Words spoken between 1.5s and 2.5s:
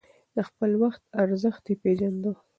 يې پېژانده.